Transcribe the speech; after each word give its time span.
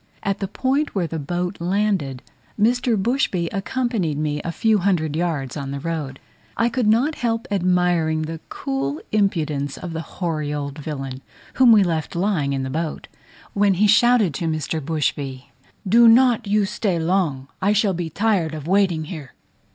At 0.23 0.39
the 0.39 0.47
point 0.47 0.95
where 0.95 1.05
the 1.05 1.19
boat 1.19 1.61
landed, 1.61 2.23
Mr. 2.59 2.97
Bushby 2.99 3.49
accompanied 3.53 4.17
me 4.17 4.41
a 4.43 4.51
few 4.51 4.79
hundred 4.79 5.15
yards 5.15 5.55
on 5.55 5.69
the 5.69 5.79
road: 5.79 6.19
I 6.57 6.69
could 6.69 6.87
not 6.87 7.13
help 7.13 7.45
admiring 7.51 8.23
the 8.23 8.39
cool 8.49 8.99
impudence 9.11 9.77
of 9.77 9.93
the 9.93 10.01
hoary 10.01 10.51
old 10.51 10.79
villain, 10.79 11.21
whom 11.53 11.71
we 11.71 11.83
left 11.83 12.15
lying 12.15 12.51
in 12.51 12.63
the 12.63 12.71
boat, 12.71 13.09
when 13.53 13.75
he 13.75 13.85
shouted 13.85 14.33
to 14.33 14.47
Mr. 14.47 14.81
Bushby, 14.83 15.51
"Do 15.87 16.07
not 16.07 16.47
you 16.47 16.65
stay 16.65 16.97
long, 16.97 17.47
I 17.61 17.71
shall 17.71 17.93
be 17.93 18.09
tired 18.09 18.55
of 18.55 18.67
waiting 18.67 19.03
here." 19.03 19.33